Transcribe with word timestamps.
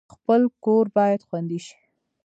خپل 0.13 0.41
کور 0.65 0.85
باید 0.95 1.21
خوندي 1.27 1.59
شي 1.65 1.77